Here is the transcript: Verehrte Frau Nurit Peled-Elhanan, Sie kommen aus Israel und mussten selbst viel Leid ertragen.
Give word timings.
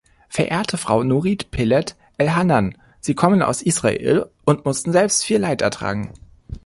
Verehrte 0.29 0.77
Frau 0.79 1.03
Nurit 1.03 1.51
Peled-Elhanan, 1.51 2.75
Sie 3.01 3.13
kommen 3.13 3.43
aus 3.43 3.61
Israel 3.61 4.31
und 4.45 4.65
mussten 4.65 4.91
selbst 4.91 5.23
viel 5.23 5.37
Leid 5.37 5.61
ertragen. 5.61 6.11